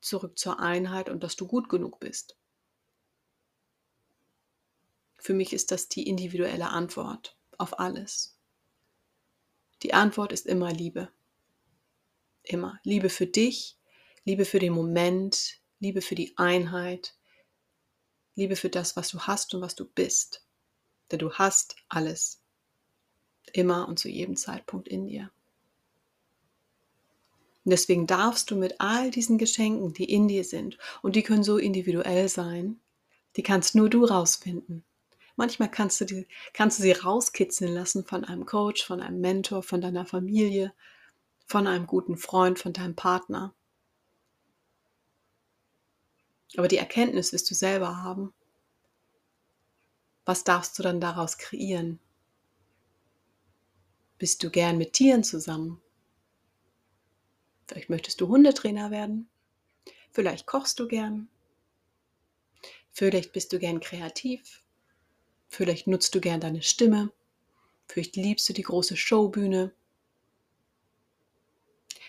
zurück 0.00 0.38
zur 0.38 0.58
Einheit 0.58 1.08
und 1.08 1.22
dass 1.22 1.36
du 1.36 1.46
gut 1.46 1.68
genug 1.68 2.00
bist. 2.00 2.36
Für 5.18 5.34
mich 5.34 5.52
ist 5.52 5.70
das 5.70 5.88
die 5.88 6.08
individuelle 6.08 6.70
Antwort 6.70 7.36
auf 7.58 7.78
alles. 7.78 8.36
Die 9.82 9.94
Antwort 9.94 10.32
ist 10.32 10.46
immer 10.46 10.72
Liebe. 10.72 11.08
Immer. 12.42 12.80
Liebe 12.82 13.08
für 13.08 13.26
dich, 13.26 13.78
Liebe 14.24 14.44
für 14.44 14.58
den 14.58 14.72
Moment, 14.72 15.60
Liebe 15.78 16.00
für 16.00 16.16
die 16.16 16.36
Einheit, 16.38 17.16
Liebe 18.34 18.56
für 18.56 18.70
das, 18.70 18.96
was 18.96 19.10
du 19.10 19.20
hast 19.20 19.54
und 19.54 19.60
was 19.60 19.74
du 19.74 19.84
bist. 19.84 20.44
Denn 21.10 21.18
du 21.18 21.32
hast 21.32 21.76
alles. 21.88 22.40
Immer 23.52 23.88
und 23.88 23.98
zu 23.98 24.08
jedem 24.08 24.36
Zeitpunkt 24.36 24.88
in 24.88 25.06
dir. 25.06 25.30
Und 27.64 27.70
deswegen 27.70 28.06
darfst 28.06 28.50
du 28.50 28.56
mit 28.56 28.80
all 28.80 29.10
diesen 29.10 29.38
Geschenken, 29.38 29.92
die 29.92 30.10
in 30.10 30.26
dir 30.26 30.44
sind, 30.44 30.78
und 31.00 31.14
die 31.14 31.22
können 31.22 31.44
so 31.44 31.58
individuell 31.58 32.28
sein, 32.28 32.80
die 33.36 33.42
kannst 33.42 33.74
nur 33.74 33.88
du 33.88 34.04
rausfinden. 34.04 34.84
Manchmal 35.36 35.70
kannst 35.70 36.00
du, 36.00 36.04
die, 36.04 36.26
kannst 36.52 36.78
du 36.78 36.82
sie 36.82 36.92
rauskitzeln 36.92 37.72
lassen 37.72 38.04
von 38.04 38.24
einem 38.24 38.46
Coach, 38.46 38.84
von 38.84 39.00
einem 39.00 39.20
Mentor, 39.20 39.62
von 39.62 39.80
deiner 39.80 40.04
Familie, 40.04 40.72
von 41.46 41.66
einem 41.66 41.86
guten 41.86 42.16
Freund, 42.16 42.58
von 42.58 42.72
deinem 42.72 42.96
Partner. 42.96 43.54
Aber 46.56 46.68
die 46.68 46.78
Erkenntnis 46.78 47.32
wirst 47.32 47.50
du 47.50 47.54
selber 47.54 48.02
haben. 48.02 48.32
Was 50.24 50.44
darfst 50.44 50.78
du 50.78 50.82
dann 50.82 51.00
daraus 51.00 51.38
kreieren? 51.38 51.98
bist 54.22 54.44
du 54.44 54.50
gern 54.50 54.78
mit 54.78 54.92
Tieren 54.92 55.24
zusammen. 55.24 55.82
Vielleicht 57.66 57.90
möchtest 57.90 58.20
du 58.20 58.28
Hundetrainer 58.28 58.92
werden. 58.92 59.28
Vielleicht 60.12 60.46
kochst 60.46 60.78
du 60.78 60.86
gern. 60.86 61.28
Vielleicht 62.92 63.32
bist 63.32 63.52
du 63.52 63.58
gern 63.58 63.80
kreativ. 63.80 64.62
Vielleicht 65.48 65.88
nutzt 65.88 66.14
du 66.14 66.20
gern 66.20 66.38
deine 66.38 66.62
Stimme. 66.62 67.10
Vielleicht 67.88 68.14
liebst 68.14 68.48
du 68.48 68.52
die 68.52 68.62
große 68.62 68.96
Showbühne. 68.96 69.72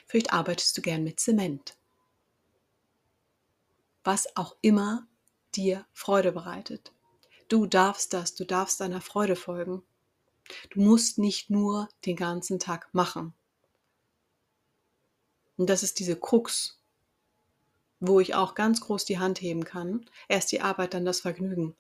Vielleicht 0.06 0.34
arbeitest 0.34 0.78
du 0.78 0.84
gern 0.84 1.04
mit 1.04 1.20
Zement. 1.20 1.76
Was 4.04 4.36
auch 4.36 4.56
immer 4.62 5.08
dir 5.56 5.86
Freude 5.94 6.32
bereitet. 6.32 6.92
Du 7.48 7.66
darfst 7.66 8.14
das, 8.14 8.36
du 8.36 8.46
darfst 8.46 8.80
deiner 8.80 9.02
Freude 9.02 9.36
folgen. 9.36 9.84
Du 10.72 10.82
musst 10.82 11.18
nicht 11.18 11.50
nur 11.50 11.88
den 12.06 12.16
ganzen 12.16 12.60
Tag 12.60 12.94
machen. 12.94 13.34
Und 15.58 15.70
das 15.70 15.84
ist 15.84 16.00
diese 16.00 16.20
Krux, 16.20 16.80
wo 18.00 18.20
ich 18.20 18.36
auch 18.36 18.56
ganz 18.56 18.82
groß 18.82 19.06
die 19.06 19.20
Hand 19.20 19.40
heben 19.42 19.64
kann. 19.64 20.10
Erst 20.28 20.52
die 20.52 20.62
Arbeit, 20.62 20.94
dann 20.94 21.06
das 21.06 21.22
Vergnügen. 21.22 21.76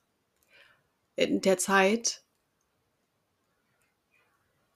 In 1.15 1.41
der 1.41 1.57
Zeit, 1.57 2.23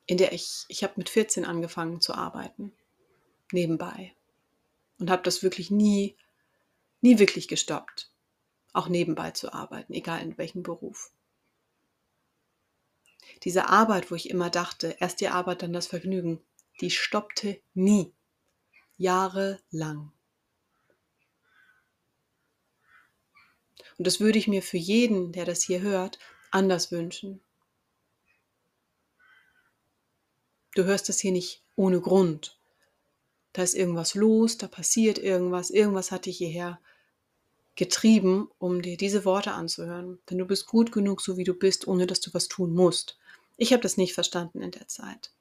in 0.06 0.18
der 0.18 0.34
ich, 0.34 0.66
ich 0.68 0.84
habe 0.84 0.94
mit 0.98 1.10
14 1.10 1.46
angefangen 1.46 2.02
zu 2.02 2.14
arbeiten, 2.14 2.74
nebenbei. 3.52 4.14
Und 5.00 5.10
habe 5.10 5.24
das 5.24 5.44
wirklich 5.44 5.70
nie, 5.70 6.18
nie 7.02 7.20
wirklich 7.20 7.48
gestoppt, 7.48 8.12
auch 8.74 8.90
nebenbei 8.90 9.32
zu 9.32 9.54
arbeiten, 9.54 9.94
egal 9.94 10.22
in 10.22 10.38
welchem 10.38 10.64
Beruf. 10.64 11.12
Diese 13.44 13.68
Arbeit, 13.70 14.10
wo 14.10 14.16
ich 14.16 14.30
immer 14.30 14.50
dachte, 14.50 14.96
erst 15.00 15.22
die 15.22 15.28
Arbeit, 15.28 15.62
dann 15.62 15.74
das 15.74 15.88
Vergnügen, 15.88 16.42
die 16.82 16.92
stoppte 16.92 17.60
nie. 17.74 18.14
Jahrelang. 18.98 20.12
Und 23.98 24.08
das 24.08 24.20
würde 24.20 24.40
ich 24.40 24.48
mir 24.48 24.64
für 24.64 24.78
jeden, 24.78 25.32
der 25.32 25.46
das 25.46 25.64
hier 25.64 25.82
hört, 25.82 26.20
anders 26.52 26.92
wünschen. 26.92 27.42
Du 30.74 30.84
hörst 30.86 31.10
das 31.10 31.20
hier 31.20 31.32
nicht 31.32 31.64
ohne 31.76 32.00
Grund. 32.00 32.60
Da 33.54 33.64
ist 33.64 33.74
irgendwas 33.74 34.14
los, 34.14 34.58
da 34.58 34.68
passiert 34.68 35.18
irgendwas, 35.18 35.72
irgendwas 35.72 36.12
hat 36.12 36.26
dich 36.26 36.38
hierher 36.38 36.80
getrieben, 37.78 38.50
um 38.58 38.82
dir 38.82 38.98
diese 38.98 39.24
Worte 39.24 39.54
anzuhören. 39.54 40.20
Denn 40.30 40.40
du 40.40 40.46
bist 40.46 40.66
gut 40.66 40.92
genug, 40.92 41.22
so 41.22 41.38
wie 41.38 41.46
du 41.46 41.54
bist, 41.54 41.88
ohne 41.88 42.08
dass 42.08 42.20
du 42.20 42.34
was 42.34 42.50
tun 42.50 42.74
musst. 42.74 43.18
Ich 43.56 43.72
habe 43.72 43.82
das 43.82 43.96
nicht 43.96 44.14
verstanden 44.14 44.62
in 44.62 44.72
der 44.72 44.88
Zeit. 44.88 45.32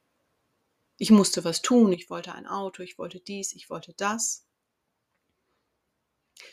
Ich 0.98 1.10
musste 1.10 1.44
was 1.44 1.62
tun, 1.62 1.92
ich 1.92 2.08
wollte 2.08 2.34
ein 2.34 2.46
Auto, 2.46 2.82
ich 2.82 2.98
wollte 2.98 3.20
dies, 3.20 3.54
ich 3.54 3.68
wollte 3.68 3.92
das. 3.96 4.46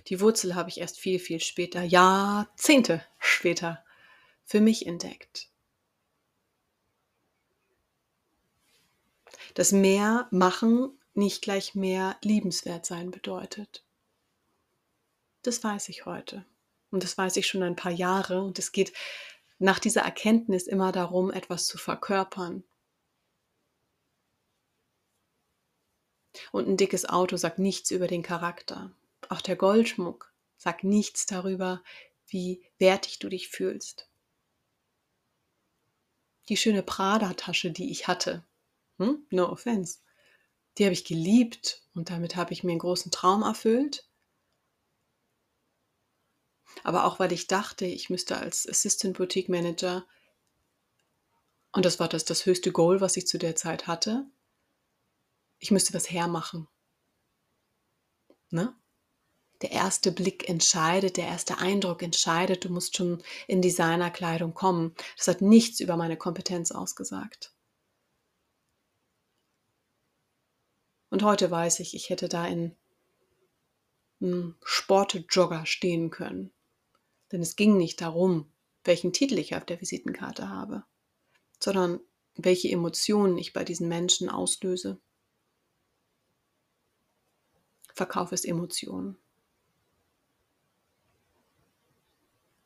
Die 0.07 0.19
Wurzel 0.19 0.55
habe 0.55 0.69
ich 0.69 0.79
erst 0.79 0.97
viel, 0.99 1.19
viel 1.19 1.39
später, 1.39 1.83
Jahrzehnte 1.83 3.05
später, 3.19 3.83
für 4.45 4.61
mich 4.61 4.87
entdeckt. 4.87 5.49
Dass 9.53 9.71
mehr 9.71 10.27
machen 10.31 10.97
nicht 11.13 11.41
gleich 11.41 11.75
mehr 11.75 12.17
liebenswert 12.21 12.85
sein 12.85 13.11
bedeutet. 13.11 13.82
Das 15.43 15.63
weiß 15.63 15.89
ich 15.89 16.05
heute. 16.05 16.45
Und 16.89 17.03
das 17.03 17.17
weiß 17.17 17.37
ich 17.37 17.47
schon 17.47 17.63
ein 17.63 17.75
paar 17.75 17.91
Jahre. 17.91 18.41
Und 18.41 18.59
es 18.59 18.71
geht 18.71 18.93
nach 19.59 19.79
dieser 19.79 20.01
Erkenntnis 20.01 20.67
immer 20.67 20.91
darum, 20.91 21.31
etwas 21.31 21.67
zu 21.67 21.77
verkörpern. 21.77 22.63
Und 26.51 26.67
ein 26.67 26.77
dickes 26.77 27.07
Auto 27.07 27.37
sagt 27.37 27.59
nichts 27.59 27.91
über 27.91 28.07
den 28.07 28.23
Charakter. 28.23 28.91
Auch 29.29 29.41
der 29.41 29.55
Goldschmuck 29.55 30.33
sagt 30.57 30.83
nichts 30.83 31.25
darüber, 31.25 31.83
wie 32.27 32.63
wertig 32.79 33.19
du 33.19 33.29
dich 33.29 33.49
fühlst. 33.49 34.07
Die 36.49 36.57
schöne 36.57 36.83
Prada-Tasche, 36.83 37.71
die 37.71 37.91
ich 37.91 38.07
hatte, 38.07 38.43
hm? 38.97 39.25
no 39.29 39.49
offense, 39.49 39.99
die 40.77 40.85
habe 40.85 40.93
ich 40.93 41.05
geliebt 41.05 41.83
und 41.93 42.09
damit 42.09 42.35
habe 42.35 42.53
ich 42.53 42.63
mir 42.63 42.71
einen 42.71 42.79
großen 42.79 43.11
Traum 43.11 43.43
erfüllt. 43.43 44.07
Aber 46.83 47.05
auch 47.05 47.19
weil 47.19 47.31
ich 47.31 47.47
dachte, 47.47 47.85
ich 47.85 48.09
müsste 48.09 48.37
als 48.37 48.67
Assistant 48.67 49.17
Boutique 49.17 49.49
Manager, 49.49 50.05
und 51.71 51.85
das 51.85 51.99
war 51.99 52.07
das, 52.07 52.25
das 52.25 52.45
höchste 52.45 52.71
Goal, 52.71 53.01
was 53.01 53.17
ich 53.17 53.27
zu 53.27 53.37
der 53.37 53.55
Zeit 53.55 53.87
hatte, 53.87 54.25
ich 55.59 55.71
müsste 55.71 55.93
was 55.93 56.09
hermachen. 56.09 56.67
Ne? 58.49 58.75
Der 59.61 59.71
erste 59.71 60.11
Blick 60.11 60.49
entscheidet, 60.49 61.15
der 61.15 61.27
erste 61.27 61.57
Eindruck 61.57 62.03
entscheidet, 62.03 62.65
du 62.65 62.69
musst 62.69 62.97
schon 62.97 63.23
in 63.47 63.61
Designerkleidung 63.61 64.53
kommen. 64.53 64.93
Das 65.17 65.29
hat 65.29 65.41
nichts 65.41 65.79
über 65.79 65.95
meine 65.95 66.17
Kompetenz 66.17 66.71
ausgesagt. 66.71 67.55
Und 71.09 71.23
heute 71.23 71.49
weiß 71.49 71.79
ich, 71.79 71.95
ich 71.95 72.09
hätte 72.09 72.27
da 72.27 72.45
in 72.45 72.75
einem 74.19 74.57
Sportjogger 74.63 75.65
stehen 75.65 76.09
können. 76.09 76.51
Denn 77.33 77.41
es 77.41 77.55
ging 77.55 77.77
nicht 77.77 77.99
darum, 77.99 78.45
welchen 78.83 79.11
Titel 79.11 79.39
ich 79.39 79.55
auf 79.55 79.65
der 79.65 79.81
Visitenkarte 79.81 80.49
habe, 80.49 80.83
sondern 81.59 81.99
welche 82.35 82.69
Emotionen 82.69 83.39
ich 83.39 83.53
bei 83.53 83.63
diesen 83.63 83.87
Menschen 83.87 84.29
auslöse. 84.29 85.01
Verkauf 87.95 88.33
ist 88.33 88.45
Emotion. 88.45 89.17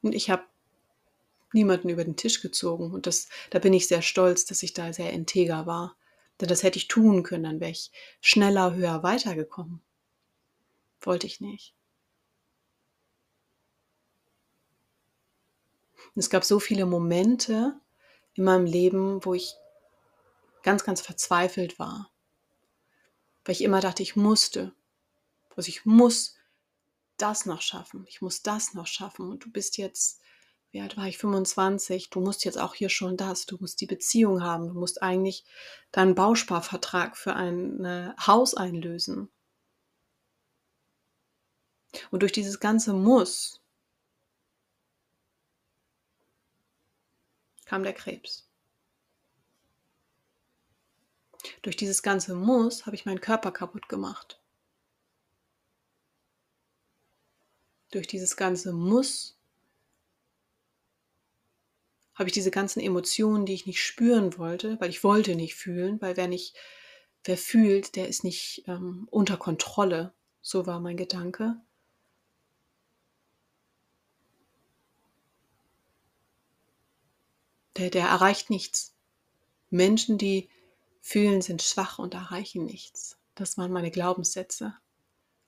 Und 0.02 0.14
ich 0.14 0.30
habe 0.30 0.44
niemanden 1.54 1.88
über 1.88 2.04
den 2.04 2.18
Tisch 2.18 2.42
gezogen. 2.42 2.92
Und 2.92 3.08
das, 3.08 3.30
da 3.52 3.60
bin 3.60 3.72
ich 3.72 3.88
sehr 3.88 4.02
stolz, 4.02 4.44
dass 4.44 4.64
ich 4.64 4.74
da 4.74 4.92
sehr 4.92 5.14
integer 5.14 5.66
war. 5.66 5.96
Denn 6.42 6.50
das 6.50 6.64
hätte 6.64 6.78
ich 6.78 6.90
tun 6.90 7.24
können, 7.24 7.44
dann 7.44 7.60
wäre 7.62 7.72
ich 7.72 7.90
schneller, 8.20 8.76
höher 8.76 9.02
weitergekommen. 9.02 9.82
Wollte 11.00 11.26
ich 11.26 11.40
nicht. 11.40 11.77
Und 16.16 16.20
es 16.20 16.30
gab 16.30 16.44
so 16.44 16.60
viele 16.60 16.86
Momente 16.86 17.80
in 18.34 18.44
meinem 18.44 18.66
Leben, 18.66 19.24
wo 19.26 19.34
ich 19.34 19.56
ganz, 20.64 20.84
ganz 20.84 21.02
verzweifelt 21.02 21.80
war. 21.80 22.12
Weil 23.46 23.54
ich 23.54 23.64
immer 23.64 23.80
dachte, 23.80 24.04
ich 24.04 24.16
musste, 24.16 24.74
also 25.56 25.70
ich 25.70 25.86
muss 25.86 26.36
das 27.18 27.46
noch 27.46 27.62
schaffen, 27.62 28.06
ich 28.08 28.22
muss 28.22 28.44
das 28.44 28.74
noch 28.74 28.88
schaffen. 28.88 29.30
Und 29.30 29.46
du 29.46 29.52
bist 29.52 29.78
jetzt, 29.78 30.22
wie 30.72 30.82
alt 30.82 30.98
war 30.98 31.08
ich, 31.08 31.18
25, 31.18 32.10
du 32.10 32.20
musst 32.20 32.46
jetzt 32.46 32.60
auch 32.60 32.76
hier 32.76 32.90
schon 32.90 33.18
das, 33.18 33.46
du 33.46 33.58
musst 33.60 33.82
die 33.82 33.86
Beziehung 33.88 34.44
haben, 34.44 34.68
du 34.68 34.74
musst 34.74 35.02
eigentlich 35.02 35.46
deinen 35.92 36.16
Bausparvertrag 36.16 37.18
für 37.18 37.34
ein 37.34 37.86
äh, 37.86 38.14
Haus 38.20 38.54
einlösen. 38.54 39.30
Und 42.12 42.22
durch 42.22 42.32
dieses 42.32 42.60
ganze 42.60 42.94
Muss 42.94 43.62
kam 47.68 47.84
der 47.84 47.94
Krebs. 47.94 48.50
Durch 51.62 51.76
dieses 51.76 52.02
ganze 52.02 52.34
Muss 52.34 52.86
habe 52.86 52.96
ich 52.96 53.06
meinen 53.06 53.22
Körper 53.22 53.52
kaputt 53.52 53.88
gemacht. 53.88 54.42
durch 57.92 58.08
dieses 58.08 58.36
ganze 58.36 58.74
Muss 58.74 59.38
habe 62.14 62.30
ich 62.30 62.34
diese 62.34 62.52
ganzen 62.52 62.80
Emotionen, 62.80 63.46
die 63.46 63.54
ich 63.54 63.68
nicht 63.68 63.84
spüren 63.84 64.38
wollte, 64.38 64.80
weil 64.80 64.90
ich 64.90 65.04
wollte 65.04 65.36
nicht 65.36 65.56
fühlen, 65.56 66.02
weil 66.02 66.18
wer 66.18 66.28
nicht, 66.28 66.56
wer 67.24 67.38
fühlt, 67.38 67.96
der 67.96 68.08
ist 68.08 68.24
nicht 68.24 68.64
ähm, 68.68 69.08
unter 69.12 69.38
Kontrolle. 69.38 70.14
So 70.42 70.66
war 70.66 70.80
mein 70.80 70.98
Gedanke. 70.98 71.62
Der, 77.78 77.90
der 77.90 78.08
erreicht 78.08 78.50
nichts. 78.50 78.96
Menschen, 79.70 80.18
die 80.18 80.50
fühlen, 81.02 81.42
sind 81.42 81.62
schwach 81.62 82.00
und 82.00 82.14
erreichen 82.14 82.66
nichts. 82.66 83.18
Das 83.36 83.58
waren 83.58 83.72
meine 83.72 83.92
Glaubenssätze. 83.92 84.76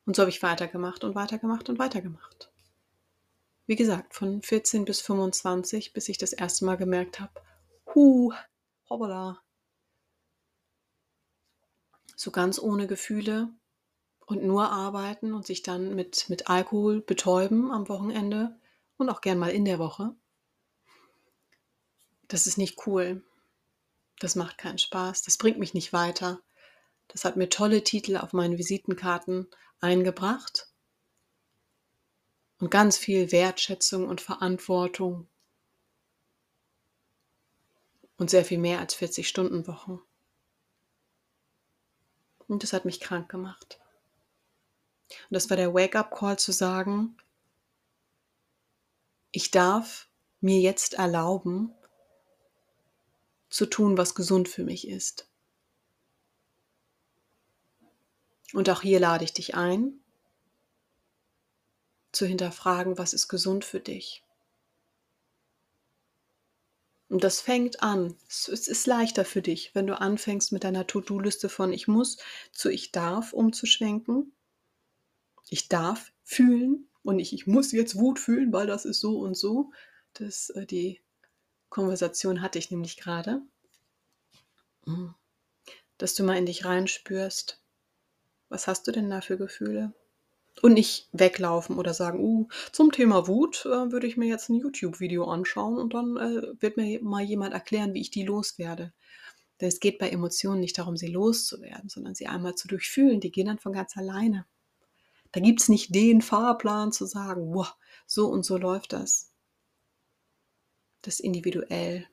Und 0.05 0.15
so 0.15 0.21
habe 0.21 0.29
ich 0.29 0.43
weitergemacht 0.43 1.03
und 1.03 1.15
weitergemacht 1.15 1.69
und 1.69 1.79
weitergemacht. 1.79 2.51
Wie 3.65 3.75
gesagt, 3.75 4.13
von 4.13 4.41
14 4.41 4.85
bis 4.85 5.01
25, 5.01 5.93
bis 5.93 6.09
ich 6.09 6.17
das 6.17 6.33
erste 6.33 6.65
Mal 6.65 6.77
gemerkt 6.77 7.19
habe, 7.19 7.33
hu, 7.93 8.33
hoppala. 8.89 9.41
So 12.15 12.31
ganz 12.31 12.59
ohne 12.59 12.87
Gefühle 12.87 13.49
und 14.25 14.43
nur 14.43 14.71
arbeiten 14.71 15.33
und 15.33 15.45
sich 15.45 15.61
dann 15.61 15.95
mit, 15.95 16.29
mit 16.29 16.49
Alkohol 16.49 17.01
betäuben 17.01 17.71
am 17.71 17.89
Wochenende 17.89 18.59
und 18.97 19.09
auch 19.09 19.21
gern 19.21 19.39
mal 19.39 19.51
in 19.51 19.65
der 19.65 19.79
Woche. 19.79 20.15
Das 22.29 22.47
ist 22.47 22.57
nicht 22.57 22.87
cool. 22.87 23.21
Das 24.19 24.35
macht 24.35 24.57
keinen 24.57 24.77
Spaß, 24.77 25.23
das 25.23 25.37
bringt 25.37 25.59
mich 25.59 25.73
nicht 25.73 25.91
weiter. 25.91 26.39
Das 27.07 27.25
hat 27.25 27.35
mir 27.35 27.49
tolle 27.49 27.83
Titel 27.83 28.17
auf 28.17 28.33
meinen 28.33 28.57
Visitenkarten 28.57 29.47
eingebracht 29.81 30.67
und 32.59 32.69
ganz 32.69 32.97
viel 32.97 33.31
Wertschätzung 33.31 34.07
und 34.07 34.21
Verantwortung 34.21 35.27
und 38.17 38.29
sehr 38.29 38.45
viel 38.45 38.59
mehr 38.59 38.79
als 38.79 38.93
40 38.93 39.27
Stunden 39.27 39.65
Wochen. 39.65 39.99
Und 42.47 42.63
das 42.63 42.73
hat 42.73 42.85
mich 42.85 42.99
krank 42.99 43.29
gemacht. 43.29 43.79
Und 45.09 45.35
das 45.35 45.49
war 45.49 45.57
der 45.57 45.73
Wake-up-Call 45.73 46.37
zu 46.37 46.51
sagen, 46.51 47.17
ich 49.31 49.49
darf 49.49 50.07
mir 50.41 50.59
jetzt 50.59 50.95
erlauben, 50.95 51.73
zu 53.49 53.65
tun, 53.65 53.97
was 53.97 54.15
gesund 54.15 54.47
für 54.47 54.63
mich 54.63 54.87
ist. 54.87 55.27
Und 58.53 58.69
auch 58.69 58.81
hier 58.81 58.99
lade 58.99 59.23
ich 59.23 59.33
dich 59.33 59.55
ein, 59.55 59.99
zu 62.11 62.25
hinterfragen, 62.25 62.97
was 62.97 63.13
ist 63.13 63.27
gesund 63.27 63.65
für 63.65 63.79
dich. 63.79 64.23
Und 67.09 67.23
das 67.23 67.41
fängt 67.41 67.81
an. 67.81 68.15
Es 68.27 68.47
ist 68.47 68.85
leichter 68.85 69.25
für 69.25 69.41
dich, 69.41 69.73
wenn 69.73 69.87
du 69.87 69.99
anfängst 69.99 70.51
mit 70.51 70.63
deiner 70.63 70.85
To-Do-Liste 70.85 71.49
von 71.49 71.73
ich 71.73 71.87
muss 71.87 72.17
zu 72.51 72.69
ich 72.69 72.91
darf 72.91 73.33
umzuschwenken. 73.33 74.31
Ich 75.49 75.67
darf 75.69 76.11
fühlen 76.23 76.87
und 77.01 77.15
nicht 77.15 77.33
ich 77.33 77.47
muss 77.47 77.71
jetzt 77.71 77.95
Wut 77.97 78.19
fühlen, 78.19 78.53
weil 78.53 78.67
das 78.67 78.85
ist 78.85 78.99
so 78.99 79.19
und 79.19 79.35
so. 79.35 79.71
Das, 80.13 80.51
äh, 80.51 80.67
die 80.67 81.01
Konversation 81.69 82.41
hatte 82.41 82.59
ich 82.59 82.71
nämlich 82.71 82.97
gerade. 82.97 83.41
Mhm. 84.85 85.13
Dass 85.97 86.15
du 86.15 86.23
mal 86.23 86.37
in 86.37 86.45
dich 86.45 86.65
reinspürst. 86.65 87.61
Was 88.49 88.67
hast 88.67 88.87
du 88.87 88.91
denn 88.91 89.09
da 89.09 89.21
für 89.21 89.37
Gefühle? 89.37 89.93
Und 90.61 90.73
nicht 90.73 91.07
weglaufen 91.13 91.77
oder 91.77 91.93
sagen, 91.93 92.19
uh, 92.19 92.47
zum 92.73 92.91
Thema 92.91 93.27
Wut 93.27 93.65
äh, 93.65 93.91
würde 93.91 94.07
ich 94.07 94.17
mir 94.17 94.27
jetzt 94.27 94.49
ein 94.49 94.55
YouTube-Video 94.55 95.25
anschauen 95.25 95.77
und 95.77 95.93
dann 95.93 96.17
äh, 96.17 96.61
wird 96.61 96.75
mir 96.75 97.01
mal 97.01 97.23
jemand 97.23 97.53
erklären, 97.53 97.93
wie 97.93 98.01
ich 98.01 98.11
die 98.11 98.23
loswerde. 98.23 98.91
Denn 99.61 99.69
es 99.69 99.79
geht 99.79 99.99
bei 99.99 100.09
Emotionen 100.09 100.59
nicht 100.59 100.77
darum, 100.77 100.97
sie 100.97 101.07
loszuwerden, 101.07 101.89
sondern 101.89 102.15
sie 102.15 102.27
einmal 102.27 102.55
zu 102.55 102.67
durchfühlen. 102.67 103.19
Die 103.19 103.31
gehen 103.31 103.47
dann 103.47 103.59
von 103.59 103.73
ganz 103.73 103.95
alleine. 103.95 104.45
Da 105.31 105.39
gibt 105.39 105.61
es 105.61 105.69
nicht 105.69 105.93
den 105.93 106.21
Fahrplan 106.21 106.91
zu 106.91 107.05
sagen, 107.05 107.53
wow, 107.53 107.75
so 108.07 108.27
und 108.27 108.43
so 108.43 108.57
läuft 108.57 108.93
das. 108.93 109.28
Das 111.01 111.19
individuell. 111.19 112.07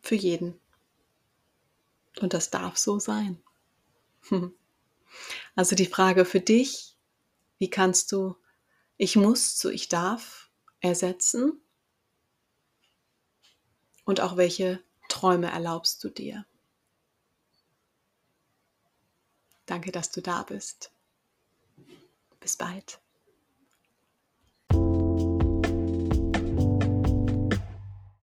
Für 0.00 0.14
jeden. 0.14 0.60
Und 2.20 2.32
das 2.32 2.50
darf 2.50 2.76
so 2.76 2.98
sein. 2.98 3.42
Also 5.54 5.76
die 5.76 5.86
Frage 5.86 6.24
für 6.24 6.40
dich, 6.40 6.96
wie 7.58 7.70
kannst 7.70 8.10
du 8.10 8.34
ich 8.96 9.16
muss 9.16 9.56
zu 9.56 9.70
ich 9.70 9.88
darf 9.88 10.50
ersetzen? 10.80 11.60
Und 14.04 14.20
auch 14.20 14.36
welche 14.36 14.82
Träume 15.08 15.50
erlaubst 15.50 16.02
du 16.04 16.10
dir? 16.10 16.44
Danke, 19.66 19.92
dass 19.92 20.10
du 20.10 20.20
da 20.20 20.42
bist. 20.42 20.92
Bis 22.40 22.56
bald. 22.56 23.00